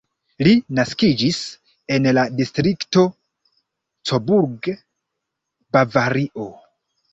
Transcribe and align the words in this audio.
Li 0.45 0.53
naskiĝis 0.77 1.41
en 1.97 2.07
la 2.19 2.23
distrikto 2.39 3.05
Coburg, 4.13 4.73
Bavario. 5.79 6.51